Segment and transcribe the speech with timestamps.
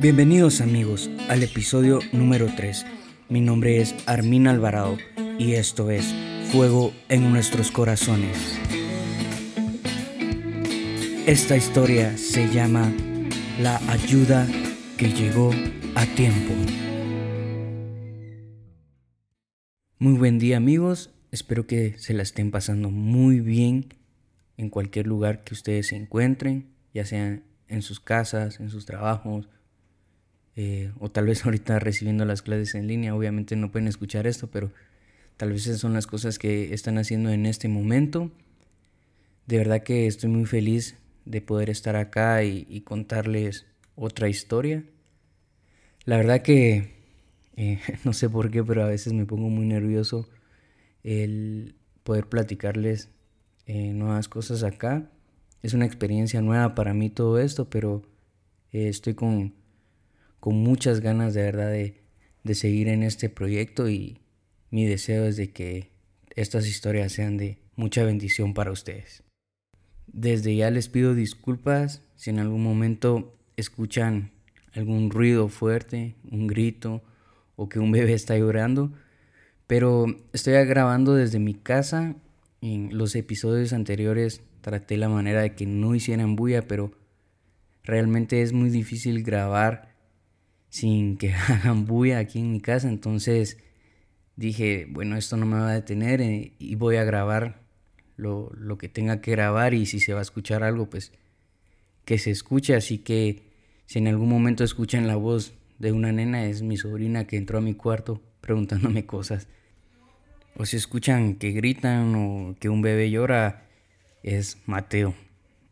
[0.00, 2.86] Bienvenidos amigos al episodio número 3.
[3.28, 4.96] Mi nombre es Armin Alvarado
[5.38, 6.14] y esto es
[6.50, 8.58] Fuego en nuestros corazones.
[11.26, 12.90] Esta historia se llama
[13.60, 14.48] La ayuda
[14.96, 15.50] que llegó
[15.94, 16.54] a tiempo.
[19.98, 23.92] Muy buen día amigos, espero que se la estén pasando muy bien
[24.56, 29.50] en cualquier lugar que ustedes se encuentren, ya sea en sus casas, en sus trabajos,
[30.56, 34.48] eh, o tal vez ahorita recibiendo las clases en línea, obviamente no pueden escuchar esto,
[34.48, 34.70] pero
[35.36, 38.30] tal vez esas son las cosas que están haciendo en este momento.
[39.46, 44.84] De verdad que estoy muy feliz de poder estar acá y, contarles otra historia.
[46.04, 46.94] La verdad que
[47.56, 50.28] eh, no sé por qué, pero a veces me pongo muy nervioso
[51.02, 53.08] el poder platicarles
[53.66, 55.10] eh, nuevas cosas acá.
[55.62, 58.02] Es una experiencia nueva para mí todo esto, pero
[58.72, 59.54] estoy con
[60.40, 64.18] con muchas ganas de verdad de, seguir en este proyecto y
[64.70, 65.90] mi deseo es de que
[66.34, 69.22] estas historias sean de mucha bendición para ustedes.
[70.06, 74.32] Desde ya les pido disculpas si en algún momento escuchan
[74.74, 77.02] algún ruido fuerte, un grito
[77.56, 78.92] o que un bebé está llorando,
[79.66, 82.16] pero estoy grabando desde mi casa.
[82.62, 86.92] En los episodios anteriores traté la manera de que no hicieran bulla, pero
[87.84, 89.89] realmente es muy difícil grabar
[90.70, 92.88] sin que hagan bulla aquí en mi casa.
[92.88, 93.58] Entonces
[94.36, 97.60] dije, bueno, esto no me va a detener eh, y voy a grabar
[98.16, 101.12] lo, lo, que tenga que grabar y si se va a escuchar algo, pues
[102.06, 102.74] que se escuche.
[102.74, 103.42] Así que
[103.86, 107.58] si en algún momento escuchan la voz de una nena, es mi sobrina que entró
[107.58, 109.48] a mi cuarto preguntándome cosas.
[110.56, 113.66] O si escuchan que gritan o que un bebé llora,
[114.22, 115.14] es Mateo,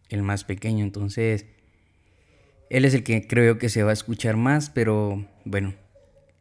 [0.08, 0.84] el más pequeño.
[0.84, 1.46] Entonces
[2.70, 5.74] él es el que creo que se va a escuchar más, pero bueno,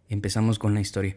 [0.09, 1.15] empezamos con la historia.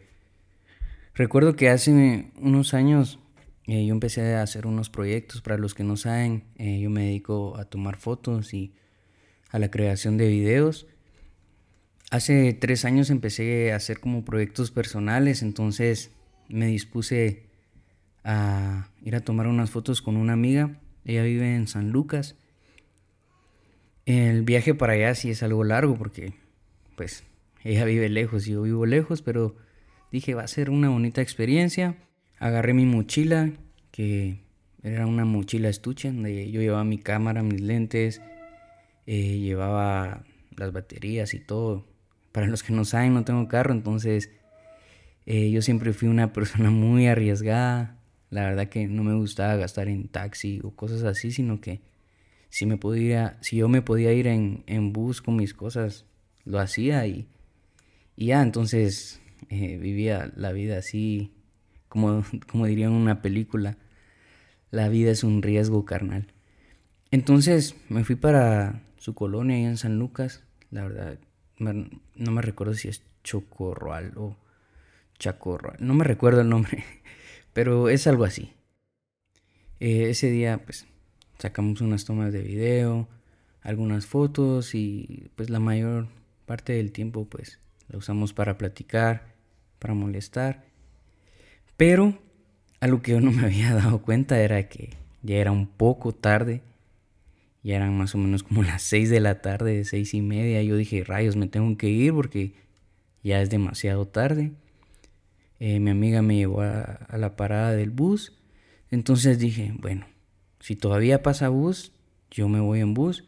[1.14, 3.18] Recuerdo que hace unos años
[3.66, 7.06] eh, yo empecé a hacer unos proyectos, para los que no saben, eh, yo me
[7.06, 8.72] dedico a tomar fotos y
[9.50, 10.86] a la creación de videos.
[12.10, 16.10] Hace tres años empecé a hacer como proyectos personales, entonces
[16.48, 17.46] me dispuse
[18.24, 20.80] a ir a tomar unas fotos con una amiga.
[21.04, 22.36] Ella vive en San Lucas
[24.06, 26.34] el viaje para allá sí es algo largo porque,
[26.96, 27.24] pues,
[27.62, 29.56] ella vive lejos y yo vivo lejos, pero
[30.10, 31.96] dije, va a ser una bonita experiencia.
[32.38, 33.50] Agarré mi mochila,
[33.90, 34.40] que
[34.82, 38.22] era una mochila estuche, donde yo llevaba mi cámara, mis lentes,
[39.06, 40.24] eh, llevaba
[40.56, 41.86] las baterías y todo.
[42.32, 44.30] Para los que no saben, no tengo carro, entonces
[45.26, 47.98] eh, yo siempre fui una persona muy arriesgada.
[48.30, 51.80] La verdad que no me gustaba gastar en taxi o cosas así, sino que
[52.50, 56.04] si me podía, si yo me podía ir en, en bus con mis cosas,
[56.44, 57.28] lo hacía y,
[58.16, 61.32] y ya, entonces eh, vivía la vida así,
[61.88, 63.78] como, como diría en una película,
[64.70, 66.32] la vida es un riesgo carnal.
[67.10, 71.18] Entonces me fui para su colonia en San Lucas, la verdad,
[71.58, 74.36] no me recuerdo si es Chocorroal o
[75.18, 76.84] Chacorroal, no me recuerdo el nombre,
[77.52, 78.54] pero es algo así.
[79.78, 80.86] Eh, ese día, pues,
[81.40, 83.08] sacamos unas tomas de video,
[83.62, 86.08] algunas fotos y pues la mayor
[86.46, 87.58] parte del tiempo pues
[87.88, 89.34] la usamos para platicar,
[89.78, 90.64] para molestar.
[91.76, 92.18] Pero
[92.80, 94.90] algo que yo no me había dado cuenta era que
[95.22, 96.62] ya era un poco tarde.
[97.62, 100.62] Ya eran más o menos como las 6 de la tarde, seis y media.
[100.62, 102.54] Yo dije, rayos, me tengo que ir porque
[103.22, 104.52] ya es demasiado tarde.
[105.58, 108.38] Eh, mi amiga me llevó a la parada del bus.
[108.90, 110.06] Entonces dije, bueno,
[110.60, 111.92] si todavía pasa bus,
[112.30, 113.24] yo me voy en bus.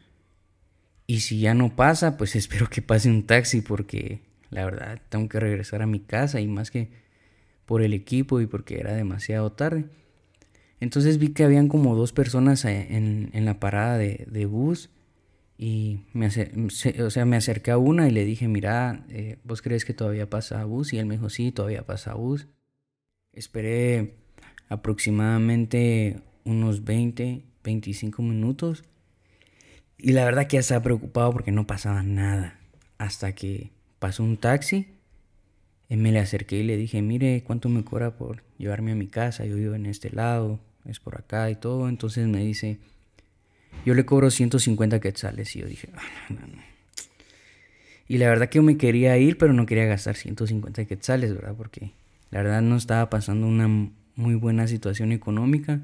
[1.05, 5.27] Y si ya no pasa, pues espero que pase un taxi porque la verdad tengo
[5.27, 6.91] que regresar a mi casa y más que
[7.65, 9.85] por el equipo y porque era demasiado tarde.
[10.79, 14.89] Entonces vi que habían como dos personas eh, en, en la parada de, de, bus
[15.57, 19.85] y me, o sea, me acerqué a una y le dije, mira, eh, ¿vos crees
[19.85, 20.91] que todavía pasa bus?
[20.91, 22.47] Y él me dijo, sí, todavía pasa bus.
[23.31, 24.17] Esperé
[24.67, 28.83] aproximadamente unos 20, 25 minutos.
[29.97, 32.59] Y la verdad que estaba preocupado porque no pasaba nada.
[32.97, 34.87] Hasta que pasó un taxi.
[35.89, 39.07] Y me le acerqué y le dije, mire, ¿cuánto me cobra por llevarme a mi
[39.07, 39.45] casa?
[39.45, 41.87] Yo vivo en este lado, es por acá y todo.
[41.87, 42.79] Entonces me dice,
[43.85, 45.55] yo le cobro 150 quetzales.
[45.55, 46.01] Y yo dije, ah,
[48.07, 51.55] Y la verdad que yo me quería ir, pero no quería gastar 150 quetzales, ¿verdad?
[51.55, 51.91] Porque
[52.31, 53.67] la verdad no estaba pasando una
[54.15, 55.81] muy buena situación económica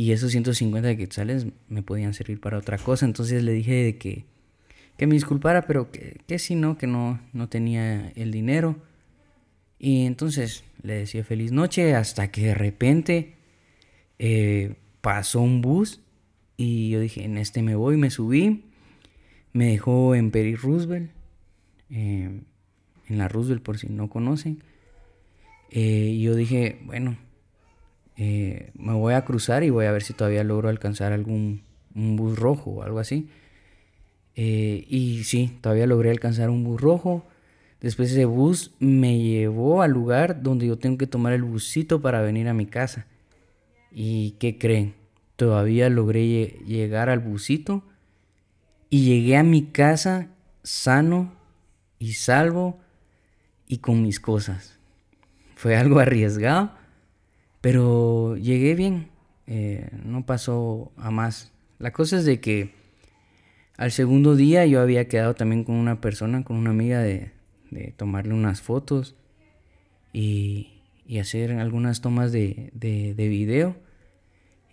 [0.00, 3.04] y esos 150 quetzales me podían servir para otra cosa.
[3.04, 4.24] Entonces le dije de que
[4.96, 8.76] que me disculpara, pero que, que si no, que no, no tenía el dinero.
[9.78, 13.34] Y entonces le decía feliz noche hasta que de repente
[14.18, 16.00] eh, pasó un bus
[16.56, 18.64] y yo dije, en este me voy, me subí,
[19.52, 21.10] me dejó en Peri Roosevelt,
[21.90, 22.40] eh,
[23.06, 24.62] en la Roosevelt por si no conocen.
[25.70, 27.18] Eh, y yo dije, bueno,
[28.16, 31.62] me voy a cruzar y voy a ver si todavía logro alcanzar algún
[31.94, 33.28] bus rojo o algo así.
[34.36, 37.24] y sí, todavía logré alcanzar un bus rojo.
[37.80, 42.20] Después ese bus me llevó al lugar donde yo tengo que tomar el busito para
[42.20, 43.06] venir a mi casa.
[43.90, 44.94] ¿Y qué creen?
[45.36, 47.82] Todavía logré llegar al busito
[48.90, 50.28] y llegué a mi casa
[50.62, 51.32] sano
[51.98, 52.78] y salvo
[53.66, 54.78] y con mis cosas.
[55.54, 56.72] Fue algo arriesgado,
[57.60, 59.08] pero llegué bien.
[59.46, 61.52] Eh, no pasó a más.
[61.78, 62.72] La cosa es de que
[63.76, 67.32] al segundo día yo había quedado también con una persona, con una amiga de,
[67.70, 69.16] de tomarle unas fotos
[70.12, 70.76] y,
[71.20, 73.76] hacer algunas tomas de, de, video.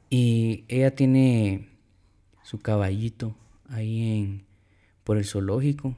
[0.09, 1.67] Y ella tiene
[2.43, 3.35] su caballito
[3.69, 4.43] ahí en,
[5.03, 5.95] por el zoológico.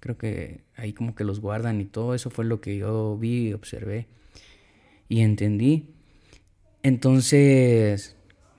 [0.00, 3.52] Creo que ahí como que los guardan y todo eso fue lo que yo vi,
[3.54, 4.06] observé
[5.08, 5.88] y entendí.
[6.82, 8.16] Entonces,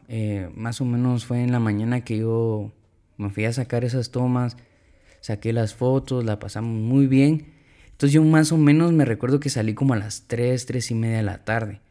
[0.07, 2.71] eh, más o menos fue en la mañana que yo
[3.17, 4.57] me fui a sacar esas tomas,
[5.21, 7.61] saqué las fotos, la pasamos muy bien
[8.01, 10.95] entonces yo más o menos me recuerdo que salí como a las 3, 3 y
[10.95, 11.81] media de la tarde.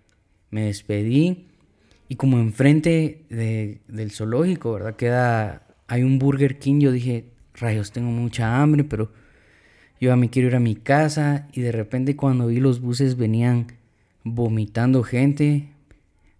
[0.51, 1.47] Me despedí
[2.09, 4.97] y como enfrente del zoológico, ¿verdad?
[4.97, 6.81] Queda, hay un Burger King.
[6.81, 9.13] Yo dije, rayos, tengo mucha hambre, pero
[10.01, 11.47] yo a mí quiero ir a mi casa.
[11.53, 13.69] Y de repente cuando vi los buses venían
[14.25, 15.69] vomitando gente.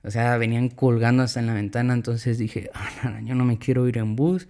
[0.03, 1.95] O sea, venían colgando hasta en la ventana.
[1.95, 4.49] Entonces dije, ah, yo no me quiero ir en bus.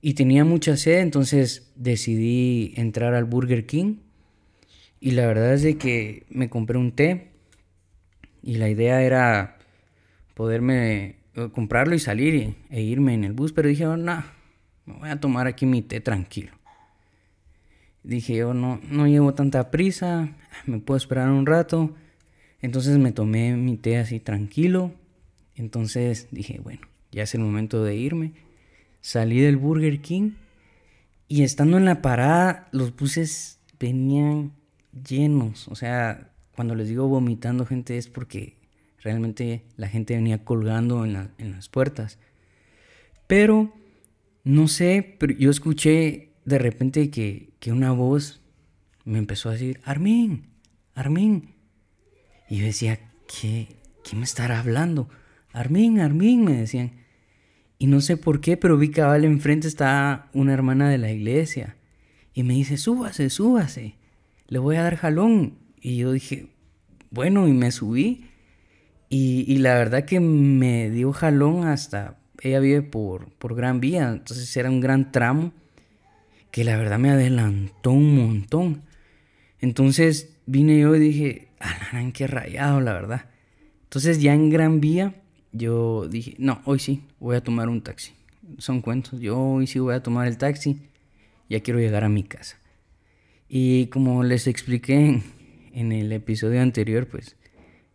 [0.00, 3.96] Y tenía mucha sed, entonces decidí entrar al Burger King.
[5.00, 7.32] Y la verdad es de que me compré un té
[8.42, 9.58] y la idea era
[10.34, 14.22] poderme eh, comprarlo y salir e irme en el bus, pero dije, oh, no,
[14.84, 16.52] me voy a tomar aquí mi té tranquilo.
[18.04, 20.28] Dije, yo oh, no, no llevo tanta prisa,
[20.66, 21.94] me puedo esperar un rato.
[22.66, 24.92] Entonces me tomé mi té así tranquilo.
[25.54, 26.80] Entonces dije, bueno,
[27.12, 28.32] ya es el momento de irme.
[29.00, 30.32] Salí del Burger King
[31.28, 34.50] y estando en la parada, los buses venían
[35.08, 35.68] llenos.
[35.68, 38.56] O sea, cuando les digo vomitando gente es porque
[39.00, 42.18] realmente la gente venía colgando en, las puertas.
[43.28, 43.72] Pero,
[44.42, 48.40] no sé, pero yo escuché de repente que, una voz
[49.04, 50.46] me empezó a decir, Armin,
[50.96, 51.55] Armin.
[52.48, 53.68] Y yo decía, ¿qué,
[54.04, 55.08] ¿quién me estará hablando?
[55.52, 56.92] Armin, Armin, me decían.
[57.78, 61.10] Y no sé por qué, pero vi que al enfrente está una hermana de la
[61.10, 61.76] iglesia.
[62.32, 63.96] Y me dice, súbase, súbase
[64.48, 65.58] le voy a dar jalón.
[65.80, 66.48] Y yo dije,
[67.10, 68.26] bueno, y me subí.
[69.08, 74.54] Y, la verdad que me dio jalón hasta, ella vive por, por Gran Vía, entonces
[74.56, 75.52] era un gran tramo
[76.50, 78.82] que la verdad me adelantó un montón.
[79.60, 83.26] Entonces vine yo y dije, alarán, qué rayado, la verdad.
[83.84, 85.14] Entonces ya en Gran Vía
[85.52, 88.12] yo dije, no, hoy sí, voy a tomar un taxi.
[88.58, 90.80] Son cuentos, yo hoy sí voy a tomar el taxi,
[91.48, 92.58] ya quiero llegar a mi casa.
[93.48, 95.22] Y como les expliqué
[95.72, 97.36] en, el episodio anterior, pues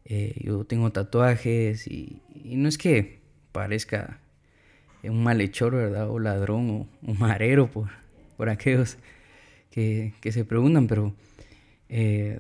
[0.06, 3.20] eh, yo tengo tatuajes y, no es que
[3.52, 4.20] parezca
[5.04, 6.10] un malhechor, ¿verdad?
[6.10, 7.90] O ladrón o un marero por,
[8.38, 8.98] por aquellos
[9.72, 11.14] que, se preguntan, pero
[11.90, 12.40] eh,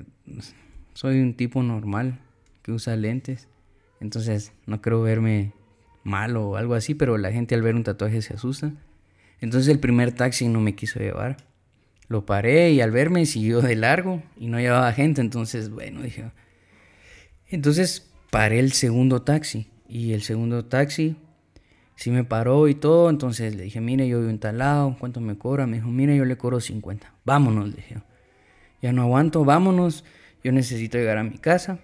[0.93, 2.19] soy un tipo normal
[2.61, 3.47] que usa lentes,
[3.99, 5.53] entonces no creo verme
[6.03, 8.73] mal o algo así, pero la gente al ver un tatuaje se asusta.
[9.39, 11.37] Entonces el primer taxi no me quiso llevar.
[12.07, 16.31] Lo paré y al verme siguió de largo y no llevaba gente, entonces bueno, dije.
[17.47, 21.15] Entonces paré el segundo taxi y el segundo taxi
[21.95, 25.21] sí me paró y todo, entonces le dije, mire, yo vivo en tal lado, ¿cuánto
[25.21, 25.67] me cobra?
[25.67, 27.13] Me dijo, mire, yo le cobro 50.
[27.25, 27.95] Vámonos, le dije.
[28.81, 30.03] Ya no aguanto, vámonos,
[30.43, 31.79] yo necesito llegar a mi casa.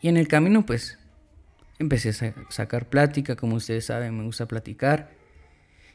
[0.00, 0.98] Y en el camino pues
[1.78, 5.10] empecé a sacar plática, como ustedes saben, me gusta platicar.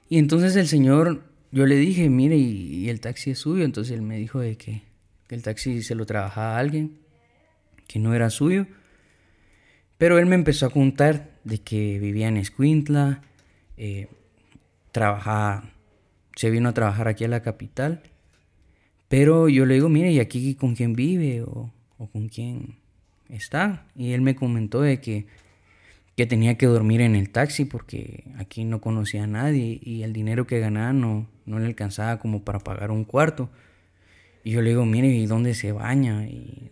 [0.09, 3.63] Y entonces el señor yo le dije, mire, y, el taxi es suyo.
[3.63, 4.81] Entonces él me dijo de que,
[5.29, 6.97] el taxi se lo trabajaba a alguien,
[7.87, 8.65] que no era suyo.
[9.97, 13.21] Pero él me empezó a contar de que vivía en Escuintla,
[13.77, 14.07] eh,
[14.91, 15.71] trabajaba,
[16.35, 18.01] se vino a trabajar aquí a la capital.
[19.07, 21.43] Pero yo le digo, mire, ¿y aquí con quién vive
[22.03, 22.75] o con quién
[23.29, 23.85] está?
[23.95, 25.25] Y él me comentó de que
[26.15, 30.13] que tenía que dormir en el taxi porque aquí no conocía a nadie y el
[30.13, 33.49] dinero que ganaba no, no le alcanzaba como para pagar un cuarto.
[34.43, 36.25] Y yo le digo, mire, ¿y dónde se baña?
[36.25, 36.69] Y,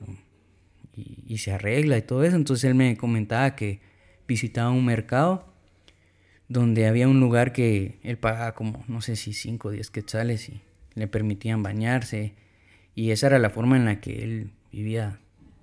[0.94, 2.36] y, se arregla y todo eso.
[2.36, 3.80] Entonces él me comentaba que
[4.28, 5.52] visitaba un mercado
[6.48, 10.50] donde había un lugar que él pagaba como, no sé si 5 o 10 quetzales
[10.50, 10.62] y
[10.94, 12.36] le permitían bañarse.
[12.94, 15.20] Y esa era la forma en la que él vivía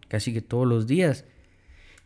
[0.09, 1.25] casi que todos los días.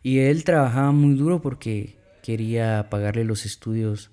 [0.01, 4.11] Y él trabajaba muy duro porque quería pagarle los estudios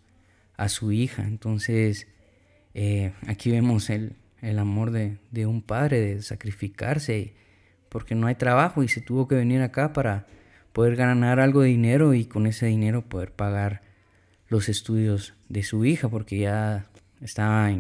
[0.57, 1.27] a su hija.
[1.27, 2.07] Entonces,
[2.75, 7.35] eh, aquí vemos el, el amor de, de, un padre, de sacrificarse,
[7.89, 10.27] porque no hay trabajo y se tuvo que venir acá para
[10.73, 13.83] poder ganar algo de dinero y con ese dinero poder pagar
[14.49, 16.87] los estudios de su hija, porque ya
[17.21, 17.71] estaba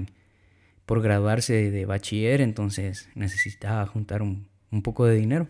[0.87, 5.49] por graduarse de, bachiller, entonces necesitaba juntar un, un, poco de dinero.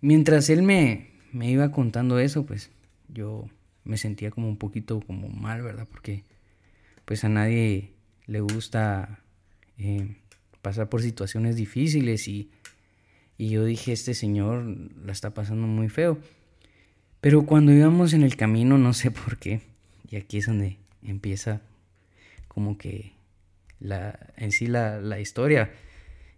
[0.00, 2.70] Mientras él me, me iba contando eso, pues
[3.08, 3.48] yo
[3.84, 5.86] me sentía como un poquito como mal, ¿verdad?
[5.90, 6.24] Porque
[7.04, 7.92] pues a nadie
[8.26, 9.20] le gusta
[9.78, 10.16] eh,
[10.62, 12.50] pasar por situaciones difíciles y,
[13.38, 14.64] y yo dije, este señor
[15.04, 16.18] la está pasando muy feo.
[17.20, 19.62] Pero cuando íbamos en el camino, no sé por qué,
[20.08, 21.62] y aquí es donde empieza
[22.46, 23.12] como que
[23.80, 25.72] la, en sí la, la historia.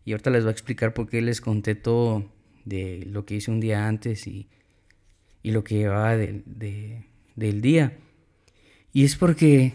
[0.05, 2.31] Y ahorita les voy a explicar por qué les conté todo
[2.65, 4.49] de lo que hice un día antes y,
[5.43, 7.99] y lo que llevaba de, de, del día.
[8.93, 9.75] Y es porque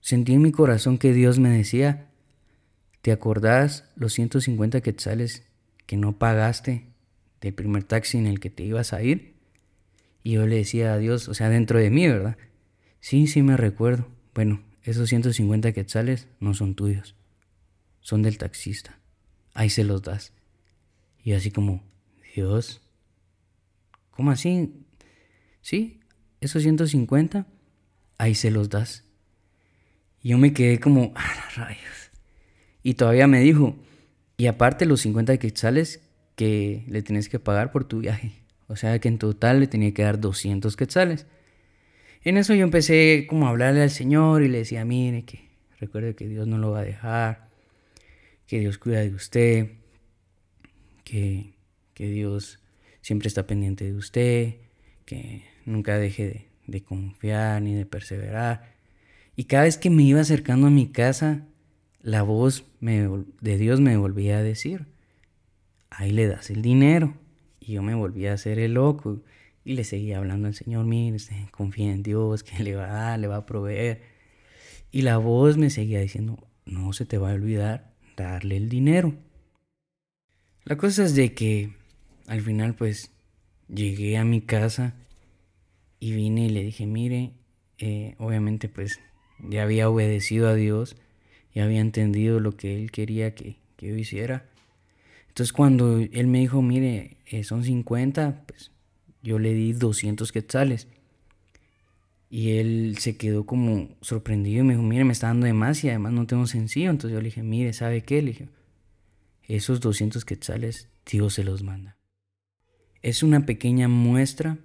[0.00, 2.10] sentí en mi corazón que Dios me decía,
[3.02, 5.44] ¿te acordás los 150 quetzales
[5.86, 6.86] que no pagaste
[7.40, 9.34] del primer taxi en el que te ibas a ir?
[10.22, 12.36] Y yo le decía a Dios, o sea, dentro de mí, ¿verdad?
[13.00, 14.08] Sí, sí me recuerdo.
[14.34, 17.14] Bueno, esos 150 quetzales no son tuyos,
[18.00, 18.98] son del taxista.
[19.56, 20.34] Ahí se los das.
[21.24, 21.82] Y así como,
[22.34, 22.82] Dios,
[24.10, 24.84] ¿cómo así?
[25.62, 26.00] Sí,
[26.42, 27.46] esos 150,
[28.18, 29.04] ahí se los das.
[30.22, 32.10] Y yo me quedé como, ah, rayos.
[32.82, 33.76] Y todavía me dijo,
[34.36, 36.02] y aparte los 50 quetzales
[36.34, 38.32] que le tienes que pagar por tu viaje.
[38.68, 41.26] O sea que en total le tenía que dar 200 quetzales.
[42.22, 45.48] En eso yo empecé como a hablarle al Señor y le decía, mire, que
[45.80, 47.45] recuerde que Dios no lo va a dejar,
[48.46, 49.70] que Dios cuida de usted,
[51.04, 51.54] que,
[51.94, 52.60] que Dios
[53.00, 54.56] siempre está pendiente de usted,
[55.04, 58.74] que nunca deje de, confiar ni de perseverar.
[59.36, 61.46] Y cada vez que me iba acercando a mi casa,
[62.02, 64.86] la voz de Dios me volvía a decir,
[65.90, 67.14] ahí le das el dinero.
[67.60, 69.22] Y yo me volvía a hacer el loco
[69.64, 71.18] y le seguía hablando al Señor, mire,
[71.50, 74.02] confía en Dios, que le va a dar, le va a proveer.
[74.90, 79.14] Y la voz me seguía diciendo, no se te va a olvidar darle el dinero.
[80.64, 81.70] La cosa es de que
[82.26, 83.12] al final pues
[83.68, 84.94] llegué a mi casa
[86.00, 87.32] y vine y le dije, mire,
[87.78, 89.00] eh, obviamente pues
[89.38, 90.96] ya había obedecido a Dios,
[91.54, 94.46] ya había entendido lo que Él quería que, que yo hiciera.
[95.28, 98.72] Entonces cuando Él me dijo, mire, eh, son 50, pues
[99.22, 100.88] yo le di 200 quetzales.
[102.36, 105.82] Y él se quedó como sorprendido y me dijo, mire, me está dando de más
[105.82, 106.90] y además no tengo sencillo.
[106.90, 108.20] Entonces yo le dije, mire, ¿sabe qué?
[108.20, 108.48] Le dije,
[109.44, 111.96] esos 200 quetzales Dios se los manda.
[113.00, 114.58] Es una pequeña muestra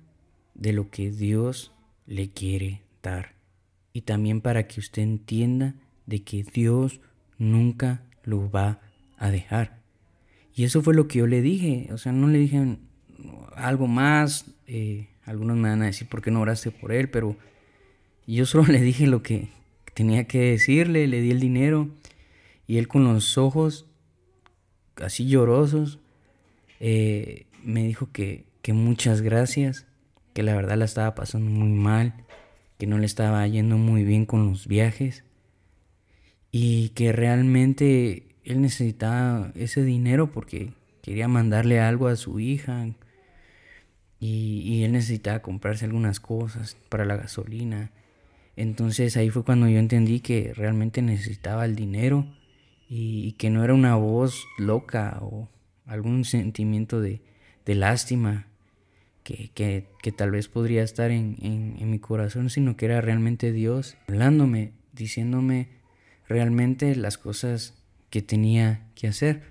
[0.53, 1.71] de lo que Dios
[2.05, 3.35] le quiere dar.
[3.93, 5.75] Y también para que usted entienda
[6.05, 6.99] de que Dios
[7.37, 8.81] nunca lo va
[9.15, 9.79] a dejar.
[10.53, 11.87] Y eso fue lo que yo le dije.
[11.93, 12.79] O sea, no le dije
[13.55, 14.43] algo más.
[14.67, 17.37] Eh, algunos me van a decir por qué no oraste por él, pero
[18.27, 19.49] yo solo le dije lo que
[19.93, 21.89] tenía que decirle, le di el dinero.
[22.67, 23.85] Y él con los ojos
[24.95, 25.99] así llorosos
[26.79, 29.85] eh, me dijo que, que muchas gracias
[30.33, 32.13] que la verdad la estaba pasando muy mal,
[32.77, 35.23] que no le estaba yendo muy bien con los viajes.
[36.51, 42.87] Y que realmente él necesitaba ese dinero porque quería mandarle algo a su hija.
[44.19, 47.91] Y, él necesitaba comprarse algunas cosas para la gasolina.
[48.55, 52.25] Entonces ahí fue cuando yo entendí que realmente necesitaba el dinero
[52.89, 55.49] y, que no era una voz loca o
[55.85, 57.21] algún sentimiento de,
[57.65, 58.47] de lástima
[59.23, 65.69] que, tal vez podría estar en, mi corazón, sino que era realmente Dios hablándome, diciéndome
[66.27, 67.75] realmente las cosas
[68.09, 69.43] que tenía que hacer.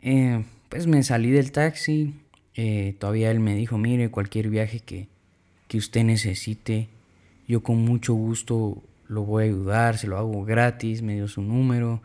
[0.00, 2.14] Eh, pues me salí del taxi,
[2.54, 5.08] eh, todavía él me dijo, mire, cualquier viaje que,
[5.68, 6.88] que usted necesite,
[7.46, 11.42] yo con mucho gusto lo voy a ayudar, se lo hago gratis, me dio su
[11.42, 12.02] número.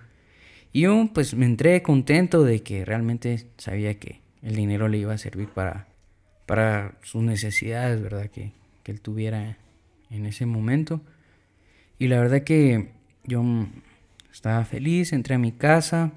[0.71, 5.13] Y yo pues me entré contento de que realmente sabía que el dinero le iba
[5.13, 5.89] a servir para
[6.49, 8.25] para sus necesidades, ¿verdad?
[8.31, 9.59] Que, que él tuviera
[10.09, 10.99] en ese momento.
[11.99, 12.89] Y la verdad que
[13.23, 13.43] yo
[14.33, 16.11] estaba feliz, entré a mi casa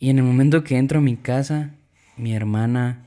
[0.00, 1.76] y en el momento que entro a mi casa,
[2.16, 3.04] mi hermana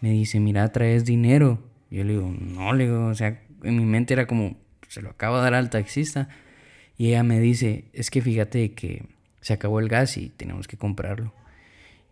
[0.00, 1.58] me dice, mira, traes dinero.
[1.90, 4.56] Yo le digo, no, le digo, o sea, en mi mente era como,
[4.88, 6.28] se lo acabo de dar al taxista.
[6.96, 9.06] Y ella me dice, es que fíjate que
[9.40, 11.34] se acabó el gas y tenemos que comprarlo.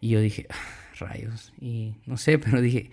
[0.00, 0.56] Y yo dije, ah,
[0.98, 1.52] rayos.
[1.60, 2.90] Y no sé, pero dije,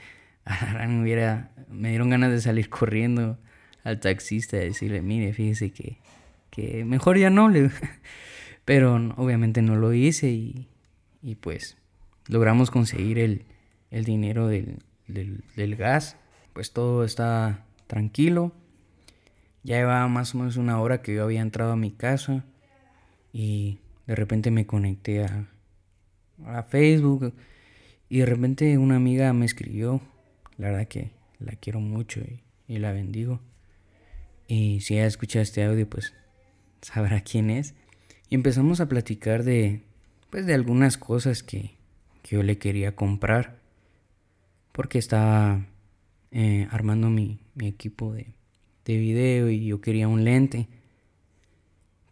[0.87, 3.37] me, hubiera, me dieron ganas de salir corriendo
[3.83, 5.97] al taxista y decirle, mire, fíjese que,
[6.49, 7.51] que mejor ya no.
[8.65, 10.67] Pero obviamente no lo hice y,
[11.23, 11.77] y pues
[12.27, 13.45] logramos conseguir el,
[13.89, 16.17] el dinero del, del, del, gas.
[16.53, 18.53] Pues todo está tranquilo.
[19.63, 22.45] Ya llevaba más o menos una hora que yo había entrado a mi casa
[23.33, 25.49] y de repente me conecté a,
[26.45, 27.33] a Facebook
[28.07, 30.01] y de repente una amiga me escribió.
[30.57, 33.39] La verdad que la quiero mucho y, y la bendigo.
[34.47, 36.13] Y si ella escucha este audio, pues
[36.81, 37.73] sabrá quién es.
[38.29, 39.81] Y empezamos a platicar de,
[40.29, 41.71] pues, de algunas cosas que,
[42.21, 43.57] que yo le quería comprar.
[44.71, 45.65] Porque estaba
[46.31, 48.33] eh, armando mi, mi equipo de,
[48.85, 50.67] de video y yo quería un lente.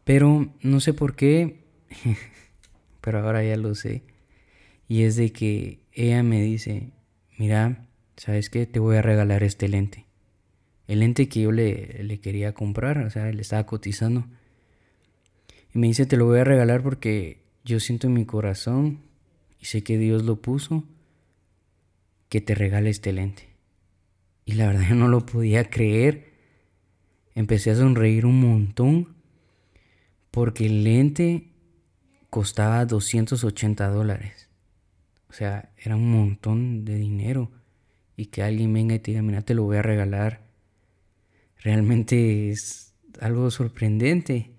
[0.04, 1.64] Pero no sé por qué,
[3.02, 4.04] pero ahora ya lo sé.
[4.88, 6.92] Y es de que ella me dice,
[7.38, 8.66] mira, ¿sabes qué?
[8.66, 10.08] Te voy a regalar este lente
[10.88, 14.26] el lente que yo le, le quería comprar, o sea, le estaba cotizando.
[15.74, 19.02] Y me dice, te lo voy a regalar porque yo siento en mi corazón,
[19.60, 20.86] y sé que Dios lo puso,
[22.30, 23.44] que te regale este lente.
[24.48, 26.34] Y la verdad no lo podía creer.
[27.36, 29.16] Empecé a sonreír un montón
[30.32, 31.52] porque el lente
[32.32, 34.50] costaba 280 dólares.
[35.30, 37.52] O sea, era un montón de dinero.
[38.16, 40.48] Y que alguien venga y te diga, mira, te lo voy a regalar
[41.68, 44.52] realmente es algo sorprendente.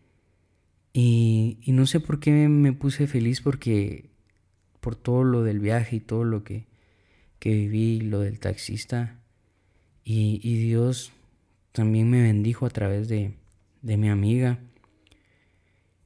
[0.92, 4.10] Y, no sé por qué me puse feliz porque
[4.80, 6.66] por todo lo del viaje y todo lo que,
[7.38, 9.20] que viví, lo del taxista.
[10.10, 11.12] Y, Dios
[11.72, 13.34] también me bendijo a través de,
[13.82, 14.58] de mi amiga.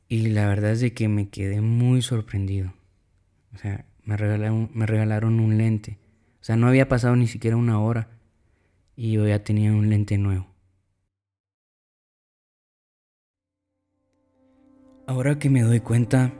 [0.08, 2.74] Y la verdad es de que me quedé muy sorprendido.
[3.54, 5.98] O sea, me regalaron, me regalaron un lente.
[6.40, 8.08] O sea, no había pasado ni siquiera una hora
[8.96, 10.48] y yo ya tenía un lente nuevo.
[15.06, 16.32] Ahora que me doy cuenta,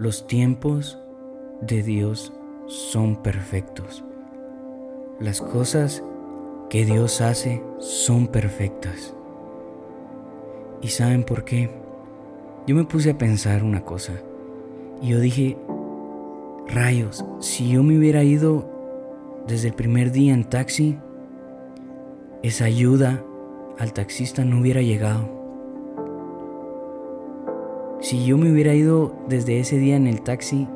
[0.00, 0.98] los tiempos
[1.62, 2.32] de Dios
[2.66, 4.04] son perfectos.
[5.20, 6.02] Las cosas
[6.70, 9.12] que Dios hace son perfectas.
[10.80, 11.68] ¿Y saben por qué?
[12.66, 14.12] Yo me puse a pensar una cosa
[15.02, 15.58] y yo dije,
[16.68, 18.70] rayos, si yo me hubiera ido
[19.48, 20.96] desde el primer día en taxi,
[22.44, 23.24] esa ayuda
[23.78, 25.28] al taxista no hubiera llegado.
[28.00, 30.68] Si yo me hubiera ido desde ese día en el taxi,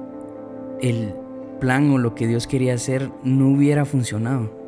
[0.80, 1.14] el
[1.61, 4.63] plan o lo que Dios quería hacer no hubiera funcionado.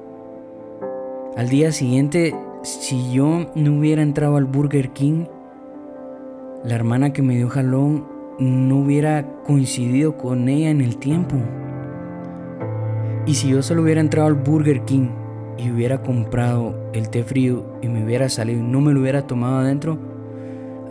[1.37, 5.27] Al día siguiente, si yo no hubiera entrado al Burger King,
[6.65, 8.07] la hermana que me dio jalón
[8.39, 11.37] no hubiera coincidido con ella en el tiempo.
[13.27, 15.09] Y si yo solo hubiera entrado al Burger King
[15.59, 19.27] y hubiera comprado el té frío y me hubiera salido y no me lo hubiera
[19.27, 19.99] tomado adentro,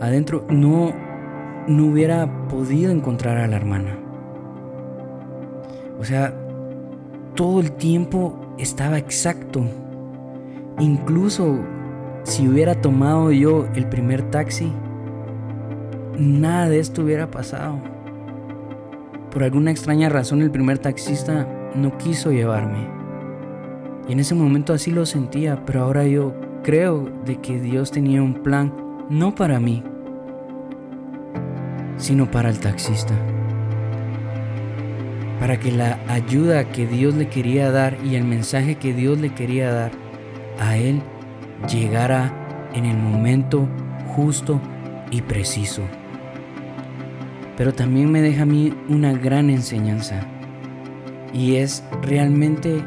[0.00, 0.92] adentro no
[1.66, 3.98] no hubiera podido encontrar a la hermana.
[5.98, 6.32] O sea,
[7.34, 9.64] todo el tiempo estaba exacto.
[10.78, 11.58] Incluso
[12.24, 14.70] si hubiera tomado yo el primer taxi,
[16.18, 17.80] nada de esto hubiera pasado.
[19.30, 22.88] Por alguna extraña razón el primer taxista no quiso llevarme.
[24.06, 28.22] Y en ese momento así lo sentía, pero ahora yo creo de que Dios tenía
[28.22, 28.72] un plan
[29.08, 29.82] no para mí,
[31.96, 33.14] sino para el taxista.
[35.40, 39.34] Para que la ayuda que Dios le quería dar y el mensaje que Dios le
[39.34, 40.05] quería dar
[40.58, 41.02] a él
[41.70, 42.32] llegara
[42.74, 43.68] en el momento
[44.08, 44.60] justo
[45.10, 45.82] y preciso.
[47.56, 50.20] Pero también me deja a mí una gran enseñanza
[51.32, 52.84] y es realmente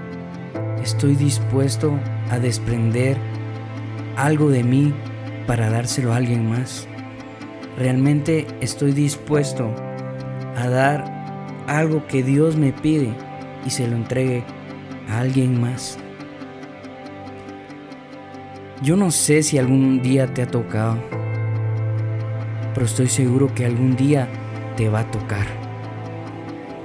[0.84, 3.18] estoy dispuesto a desprender
[4.16, 4.94] algo de mí
[5.48, 6.90] para dárselo a alguien más
[7.80, 9.74] realmente estoy dispuesto
[10.58, 11.06] a dar
[11.68, 13.14] algo que Dios me pide
[13.66, 14.44] y se lo entregue
[15.10, 15.98] a alguien más.
[18.82, 20.98] Yo no sé si algún día te ha tocado,
[22.74, 24.30] pero estoy seguro que algún día
[24.78, 25.46] te va a tocar.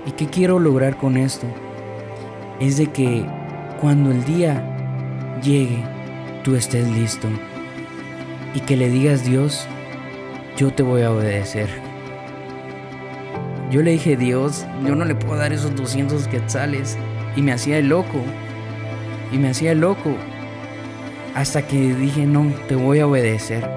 [0.05, 1.47] ¿Y qué quiero lograr con esto?
[2.59, 3.25] Es de que
[3.81, 5.85] cuando el día llegue,
[6.43, 7.29] tú estés listo
[8.55, 9.69] y que le digas Dios,
[10.57, 11.69] yo te voy a obedecer.
[13.71, 16.99] yo le dije, Dios, yo no le puedo dar esos 200 quetzales.
[17.37, 18.21] Y me hacía el loco.
[19.33, 20.17] Y me hacía el loco.
[21.35, 23.69] Hasta que dije, no, te voy a obedecer.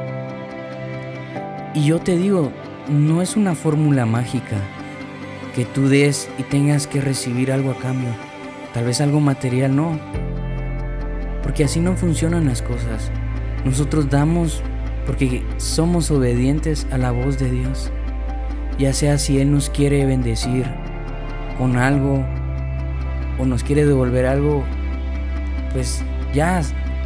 [1.74, 2.52] Y yo te digo,
[2.88, 4.58] no es una fórmula mágica
[5.56, 8.10] que tú des y tengas que recibir algo a cambio.
[8.74, 10.00] Tal vez algo material, no.
[11.42, 13.12] Porque así no funcionan las cosas.
[13.66, 14.62] Nosotros damos
[15.08, 17.92] porque somos obedientes a la voz de Dios.
[18.78, 20.66] Ya sea si Él nos quiere bendecir
[21.58, 22.24] con algo
[23.40, 24.64] o nos quiere devolver algo,
[25.74, 26.62] pues ya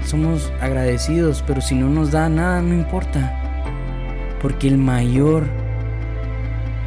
[0.06, 3.38] somos agradecidos, pero si no nos da nada, no importa.
[4.42, 5.46] Porque el mayor,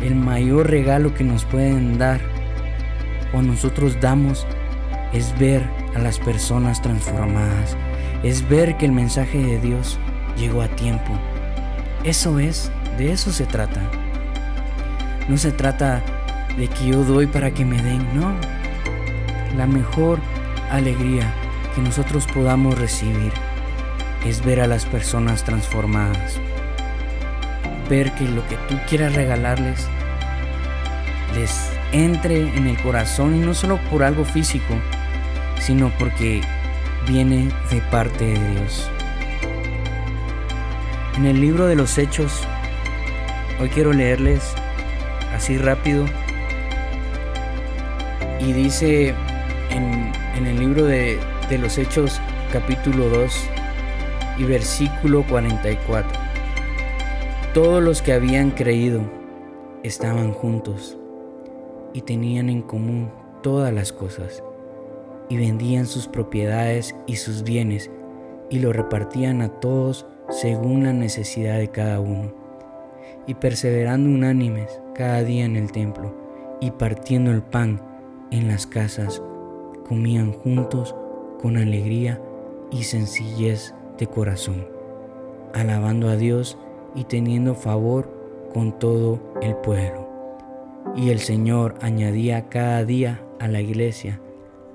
[0.02, 2.20] el mayor regalo que nos pueden dar
[3.32, 4.46] o nosotros damos
[5.12, 5.62] es ver
[5.94, 7.76] a las personas transformadas,
[8.22, 9.98] es ver que el mensaje de Dios
[10.36, 11.12] llegó a tiempo.
[12.02, 13.80] Eso es, de eso se trata.
[15.28, 16.02] No se trata
[16.56, 18.34] de que yo doy para que me den, no.
[19.56, 20.18] La mejor
[20.70, 21.32] alegría
[21.74, 23.32] que nosotros podamos recibir
[24.24, 26.40] es ver a las personas transformadas.
[27.88, 29.86] Ver que lo que tú quieras regalarles
[31.34, 34.74] les entre en el corazón y no solo por algo físico,
[35.60, 36.40] sino porque
[37.08, 38.90] viene de parte de Dios.
[41.16, 42.42] En el libro de los Hechos,
[43.60, 44.54] hoy quiero leerles
[45.34, 46.06] así rápido,
[48.40, 49.14] y dice
[49.70, 50.12] en,
[50.46, 52.20] el libro de, de los Hechos
[52.52, 53.50] capítulo 2
[54.38, 56.18] y versículo 44,
[57.52, 59.02] todos los que habían creído
[59.82, 60.96] estaban juntos
[61.92, 63.10] y tenían en común
[63.42, 64.42] todas las cosas,
[65.28, 67.90] y vendían sus propiedades y sus bienes,
[68.48, 72.32] y lo repartían a todos según la necesidad de cada uno,
[73.26, 76.14] y perseverando unánimes cada día en el templo,
[76.60, 77.82] y partiendo el pan
[78.30, 79.22] en las casas,
[79.86, 80.94] comían juntos
[81.44, 82.22] con alegría
[82.70, 84.66] y sencillez de corazón,
[85.52, 86.56] alabando a Dios
[86.94, 88.08] y teniendo favor
[88.54, 90.08] con todo el pueblo.
[90.96, 94.22] Y el Señor añadía cada día a la iglesia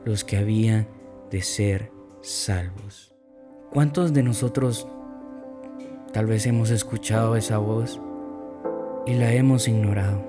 [0.05, 0.87] los que habían
[1.31, 3.15] de ser salvos.
[3.71, 4.87] ¿Cuántos de nosotros
[6.13, 7.99] Tal vez hemos escuchado esa voz
[9.07, 10.23] y la hemos ignorado.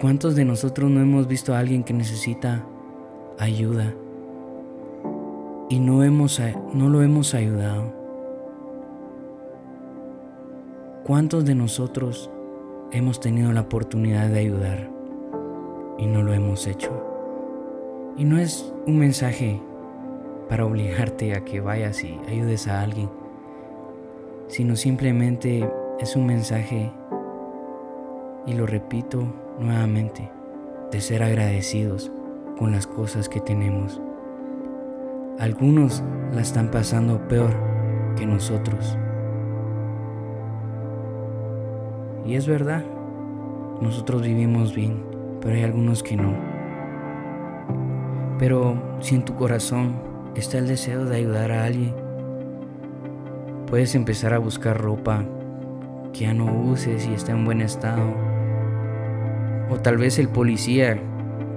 [0.00, 2.64] ¿Cuántos de nosotros no hemos visto a alguien que necesita
[3.38, 3.92] ayuda
[5.70, 6.38] y no, hemos,
[6.74, 7.94] no lo hemos ayudado?
[11.04, 12.30] ¿Cuántos de nosotros
[12.92, 14.90] hemos tenido la oportunidad de ayudar
[15.96, 16.90] y no lo hemos hecho?
[18.18, 19.58] Y no es un mensaje
[20.50, 23.08] para obligarte a que vayas y ayudes a alguien
[24.50, 26.90] sino simplemente es un mensaje,
[28.46, 30.28] y lo repito nuevamente,
[30.90, 32.10] de ser agradecidos
[32.58, 34.00] con las cosas que tenemos.
[35.40, 37.50] Algunos la están pasando peor
[38.16, 38.96] que nosotros.
[42.24, 42.84] Y es verdad,
[43.80, 45.02] nosotros vivimos bien,
[45.40, 46.32] pero hay algunos que no.
[48.38, 49.94] Pero si en tu corazón
[50.36, 51.94] está el deseo de ayudar a alguien,
[53.70, 55.24] Puedes empezar a buscar ropa
[56.12, 58.02] que ya no uses y está en buen estado.
[59.70, 61.00] O tal vez el policía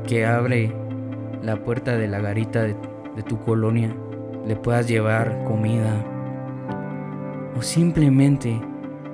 [0.05, 0.71] que abre
[1.41, 2.92] la puerta de la garita de, tu
[3.45, 3.95] colonia
[4.47, 5.93] le puedas llevar comida.
[7.57, 8.59] O simplemente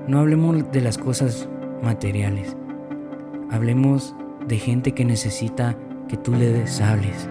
[0.07, 1.49] no hablemos de las cosas
[1.83, 2.55] materiales.
[3.51, 4.15] Hablemos
[4.47, 5.75] de gente que necesita
[6.07, 7.27] que tú le des hables,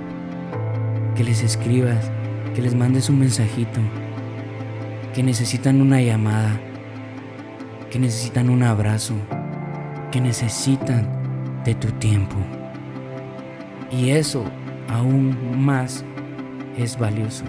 [1.16, 2.10] que les escribas,
[2.54, 3.80] que les mandes un mensajito
[5.18, 6.60] que necesitan una llamada,
[7.90, 9.14] que necesitan un abrazo,
[10.12, 11.08] que necesitan
[11.64, 12.36] de tu tiempo.
[13.90, 14.44] Y eso
[14.88, 16.04] aún más
[16.78, 17.44] es valioso.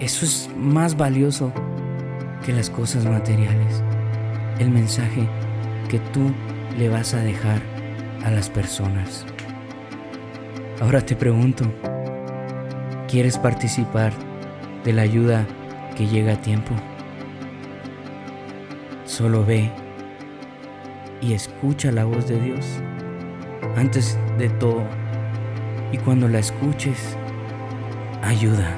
[0.00, 1.52] Eso es más valioso
[2.44, 3.82] que las cosas materiales.
[4.58, 5.28] El mensaje
[5.88, 6.32] que tú
[6.76, 7.60] le vas a dejar
[8.24, 9.24] a las personas.
[10.80, 11.64] Ahora te pregunto,
[13.08, 14.12] ¿quieres participar
[14.84, 15.46] de la ayuda
[15.96, 16.74] que llega a tiempo?
[19.04, 19.70] Solo ve
[21.20, 22.66] y escucha la voz de Dios
[23.76, 24.82] antes de todo.
[25.92, 27.16] Y cuando la escuches,
[28.24, 28.76] ayuda,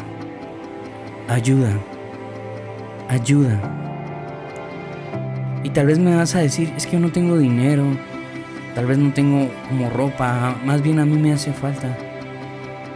[1.28, 1.70] ayuda,
[3.08, 3.60] ayuda.
[5.62, 7.84] Y tal vez me vas a decir, es que yo no tengo dinero,
[8.74, 11.96] tal vez no tengo como ropa, más bien a mí me hace falta.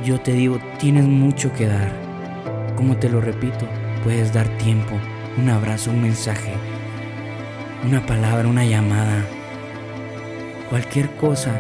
[0.05, 1.93] Yo te digo, tienes mucho que dar.
[2.77, 3.67] Como te lo repito,
[4.03, 4.95] puedes dar tiempo,
[5.37, 6.55] un abrazo, un mensaje,
[7.85, 9.25] una palabra, una llamada,
[10.71, 11.51] Cualquier cosa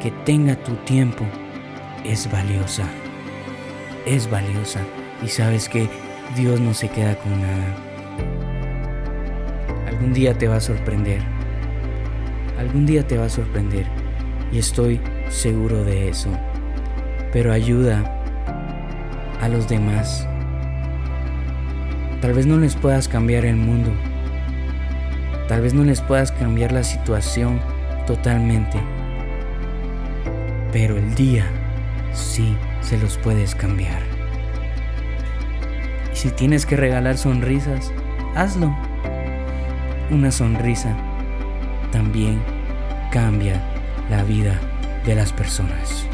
[0.00, 1.26] que tenga tu tiempo
[2.02, 2.88] es valiosa.
[4.06, 4.80] Es valiosa.
[5.20, 5.88] Y sabes que
[6.36, 7.74] Dios no se queda con nada.
[9.88, 11.20] Algún día te va a sorprender.
[12.56, 13.84] Algún día te va a sorprender.
[14.52, 16.30] Y estoy seguro de eso.
[17.32, 18.04] Pero ayuda
[19.42, 20.28] a los demás.
[22.20, 23.90] Tal vez no les puedas cambiar el mundo.
[25.48, 27.60] Tal vez no les puedas cambiar la situación
[28.06, 28.80] totalmente.
[30.70, 31.44] Pero el día
[32.12, 32.56] sí
[32.86, 34.00] se los puedes cambiar.
[36.12, 37.92] Y si tienes que regalar sonrisas,
[38.36, 38.74] hazlo.
[40.10, 40.96] Una sonrisa
[41.90, 42.40] también
[43.10, 43.60] cambia
[44.08, 44.60] la vida
[45.04, 46.06] de las personas.